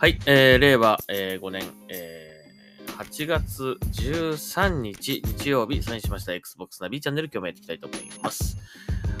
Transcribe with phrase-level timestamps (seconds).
[0.00, 8.56] はい、えー、令和、えー、5年、えー、8月13日日曜日、サインしました Xbox ナビチャンネル、今日もやっていきたいと思います。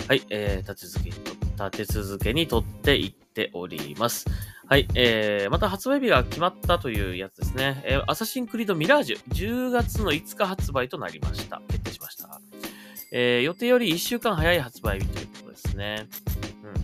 [0.06, 4.26] はい、えー、立て続けにと、立て続けに撮っていっております。
[4.66, 7.82] はい、えー、また発売日が決まったというやつですね。
[7.84, 11.60] えー、アサシンクリードミラージュ、10月の5日発売となりました。
[11.66, 12.40] 決定しました。
[13.10, 16.06] えー、予定より1週間早い発売日ということですね。
[16.62, 16.74] うん。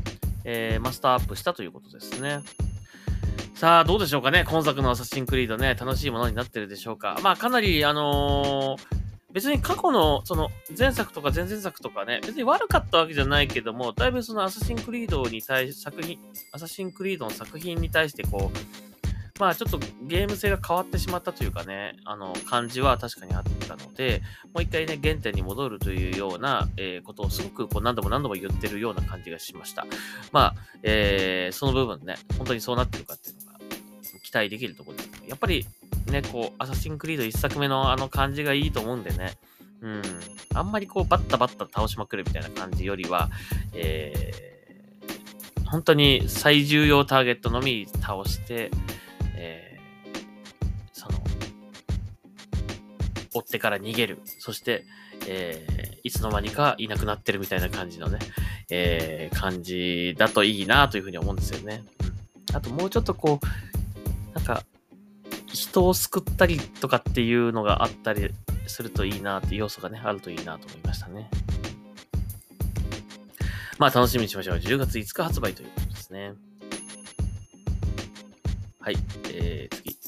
[0.42, 2.40] えー、マスターアップしたということですね。
[3.64, 4.44] さあ、どうでしょうかね。
[4.46, 7.18] 今作のアサシンクリードね、楽しいものになってるでしょうか。
[7.22, 8.86] まあ、かなり、あのー
[9.32, 16.18] 別に過去の、その、前作とか前々作とかね、別に悪かったわけじゃないけども、だいぶそのアサシンクリードに対し、作品、
[16.52, 18.58] アサシンクリードの作品に対してこう、
[19.40, 24.22] まあちょっとゲーム性が変わってしまったというかね、あの、感じは確かにあったので、
[24.52, 29.86] もう一回ね、原点に戻るというような、えーことをすごくこう何度も何度も言ってるような感じがしました。
[30.30, 33.32] まあ、えーその部分ね、本当にそうなってるかって
[34.34, 35.10] 待できるところです。
[35.28, 35.66] やっぱり
[36.10, 39.32] ね、こう、アサシンクリード一作目のあの感じがいいと思うんでね、
[39.80, 40.02] うん、
[40.54, 43.30] あんまりこう、バッタバッタ倒しまくるみたいな感じよりは、
[43.72, 44.54] えー
[45.66, 48.70] 本当に最重要ターゲットのみ倒して、
[49.34, 50.20] えー
[50.92, 51.18] その、
[53.32, 54.20] 追ってから逃げる。
[54.38, 54.84] そして、
[55.26, 58.18] えーいつの間にかいなくなってるみたいな感じのね、
[58.70, 61.82] えー感じだといいなというふうに思うんですよね。
[62.52, 63.46] あともうちょっとこう、
[64.34, 64.64] なんか、
[65.46, 68.30] 人を救ったりとかっていうのがあったり
[68.66, 71.30] するといいなっていう要素がね、あるといいなと思いましたね。
[73.78, 74.56] まあ楽しみにしましょう。
[74.56, 76.34] 10月5日発売ということですね。
[78.80, 78.96] はい、
[79.32, 79.98] えー、次。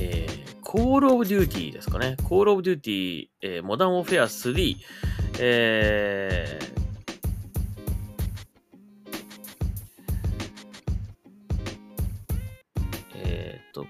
[0.00, 2.16] えー、Call of Duty ですかね。
[2.22, 4.76] Call of Duty、えー、Modern Warfare 3、
[5.38, 6.89] えー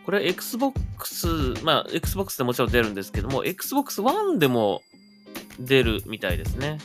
[0.05, 4.83] これ Xbox、まあ Xbox でもちろん出るんですけども、Xbox One でも
[5.59, 6.79] 出るみたいですね。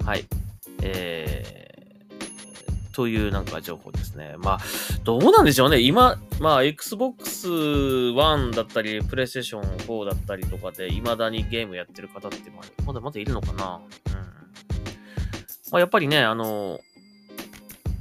[0.00, 0.06] うん。
[0.06, 0.24] はい。
[0.82, 4.34] えー、というなんか情報ですね。
[4.38, 4.60] まあ、
[5.04, 5.80] どうなんでしょうね。
[5.80, 12.50] 今、まあ Xbox One だったり、PlayStation 4だったりとかで、未だにゲームやってる方って、
[12.86, 13.54] まだまだいるのかな。
[13.54, 13.62] うん。
[15.72, 16.80] まあやっぱりね、あの、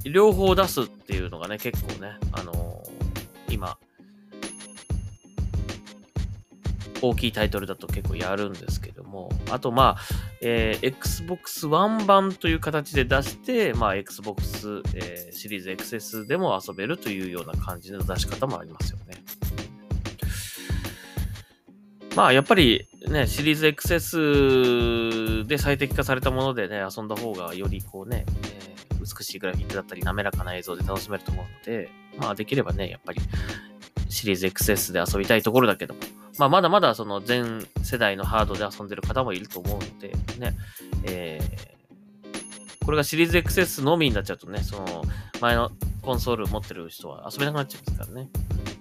[0.06, 2.84] 両方出すっていうのがね、結構ね、あの
[3.52, 3.78] 今、
[7.02, 10.02] 大きいタイトルだと結構やるんですけども、あとまあ、
[10.42, 19.24] えー Xbox One 版という形で出して、まあ Xbox、えーシリーズ XS でも遊べるというような感じの出し方もありますよね。
[22.16, 25.09] まあやっぱりね、シリーズ XS
[25.48, 33.22] で最適化されたものでね、遊んだ方がよりこうね、えー美しいグラフィックだったり滑らかな映像で楽しめると思うので、まあできればね、やっぱり
[34.10, 36.02] シリーズ XS で遊びたいところだけども、
[36.38, 40.58] まあまだまだその全世代のハードで遊んでる方もいると思うので、ね、
[41.06, 45.04] えーこれがシリーズ XS のみになっちゃうとね、その
[45.40, 48.30] 前のコンソール持ってる人は遊べなくなっちゃいますからね。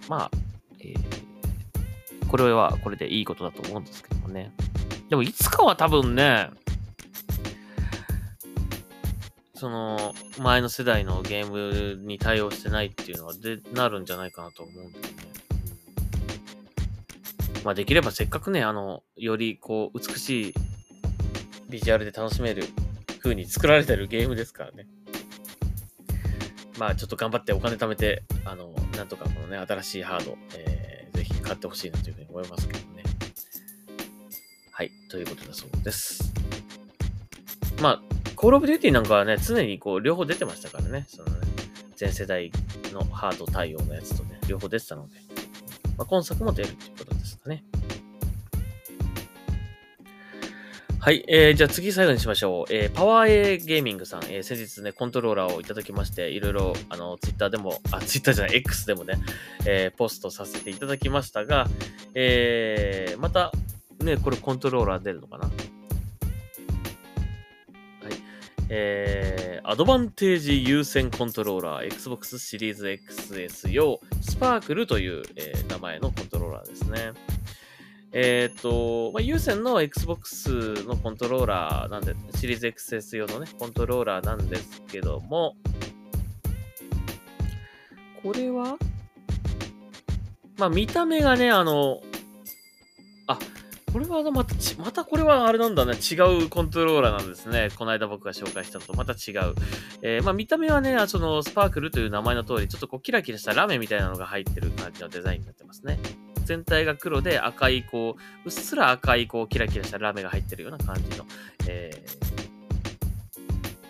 [0.08, 0.30] まあ、
[0.80, 1.28] えー
[2.28, 4.52] これはこれでいいことだと思うんですけどもね。
[5.08, 6.50] でもいつかは多分ね、
[9.54, 15.10] その前の世代のゲームに対応してないっていうのはでなるんじゃないかなと思うんだよね。
[17.64, 20.54] まあできればせっかくね、あの、よりこう美しい
[21.68, 22.64] ビジュアルで楽しめる
[23.20, 24.86] 風に作られてるゲームですからね。
[26.78, 32.87] まあちょっと頑張ってお金貯めて、あの、なんとかこのね、新しいハード、えー、ぜひ買ってほしいなというふうに思いますけど。
[34.78, 36.32] はい、ということだそうです。
[37.82, 38.02] まあ、
[38.36, 41.04] コールオブデューティーなんかはね、常にこう、両方出てましたからね。
[41.08, 41.48] そのね、
[41.96, 42.52] 全世代
[42.92, 45.16] のハード対応のやつとね、両方出てたので、
[45.96, 47.64] まあ、今作も出るっていうことですかね。
[51.00, 52.72] はい、えー、じゃあ次最後にしましょう。
[52.72, 59.14] えー、パワー A ゲーミングさん、えー、先日ね、コントローラーをいただきまして、いろいろ、あの、ツイッターでも、あ、ツイッターじゃない、X でもね、
[59.66, 61.66] えー、ポストさせていただきましたが、
[62.14, 63.50] えー、また、
[64.00, 65.44] ね、これコントローラー出るのかな？
[65.44, 65.52] はい。
[68.70, 77.12] えー、アドバンテージ優先コントローラー Xbox シリーズ XS 用スパークルという、えー名前のコントローラーですね。
[78.10, 80.50] えっ、と、まあ、有線の Xbox
[80.86, 85.56] のコントローラーなんで、シリーズ XS 用のね、コントローラーなんですけども、
[88.22, 88.78] これは？
[90.56, 92.00] まあ、見た目がね、あの、
[93.92, 95.94] これはまた、またこれはあれなんだね。
[95.94, 96.14] 違
[96.44, 97.70] うコントローラーなんですね。
[97.76, 99.54] この間僕が紹介したのとまた違う。
[100.02, 105.98] えー、まあ見た目はね、そのスパークルという名前の通り、ちょっとこうキラキラしたラメみたいなのが入ってる感じのデザインになってますね。
[106.44, 111.26] 全体が黒で赤い、こう、うっすら赤い、こう、キラキラしたラメが入ってるような感じの、
[111.66, 111.90] え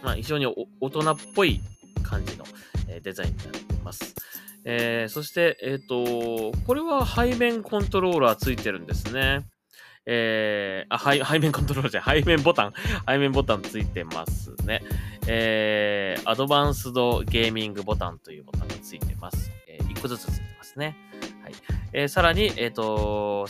[0.03, 1.61] ー、まあ非常に大人っぽい
[2.03, 2.45] 感じの、
[2.89, 4.15] えデザインになってます。
[4.65, 9.47] えー、そして、えっ、ー、と、これは背面コントローラーついてるんですね。
[10.11, 12.73] えー、あ、背背面コントローラーじゃ背面ボタン、
[13.07, 14.83] 背面ボタンついてますね。
[15.27, 19.51] えー、アドバンスドゲーミングボタンというボタンがついてます。
[19.69, 20.97] えー、1個ずつついてますね。
[21.43, 21.53] はい。
[21.93, 23.47] えー、さらに、えっ、ー、と、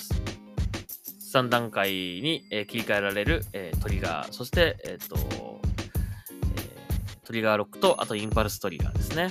[1.32, 9.24] 3段階に、えー、切り替えられる、えー、トリガー、そして、えっ、ー、と、えー、トリガーロックと、あとインパルストリガーですね。
[9.24, 9.30] が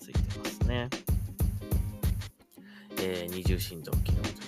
[0.00, 0.88] ついてますね。
[2.98, 4.45] えー、二重振動機能と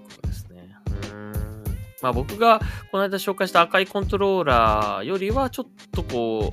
[2.02, 2.60] まあ僕が
[2.90, 6.52] この間紹介した赤いコントローラーよりはちょっとこ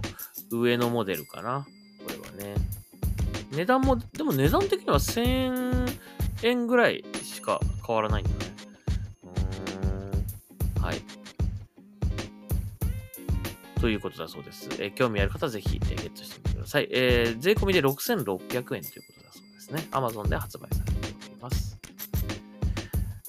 [0.51, 1.65] う、上のモデルかな。
[2.03, 2.55] これはね。
[3.51, 5.97] 値段も、でも値段的には1000
[6.43, 8.35] 円ぐらいしか変わらないんだね。
[9.23, 10.83] うーん。
[10.83, 11.01] はい。
[13.79, 14.69] ということだそうです。
[14.79, 16.87] え、興味ある方はぜひ、えー、ゲットしてみてください。
[16.91, 19.87] えー、税込みで6600円ということだそうですね。
[19.91, 21.74] Amazon で発売されております。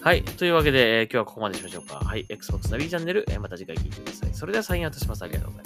[0.07, 0.23] はい。
[0.23, 1.97] というわけで、えー、今日はここまでしましょうか。
[1.97, 2.25] はい。
[2.29, 4.35] Xbox ナビチャンネル、えー、また次回聞いてください。
[4.35, 5.23] それではサインアウトします。
[5.25, 5.66] ありがとうございま